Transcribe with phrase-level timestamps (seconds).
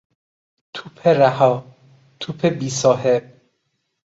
[0.73, 1.65] توپ رها،
[2.19, 3.23] توپ بی صاحب